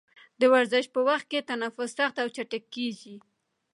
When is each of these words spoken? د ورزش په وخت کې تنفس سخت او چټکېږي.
د 0.39 0.41
ورزش 0.53 0.85
په 0.93 0.99
وخت 1.07 1.25
کې 1.31 1.47
تنفس 1.49 1.89
سخت 1.99 2.15
او 2.23 2.27
چټکېږي. 2.35 3.15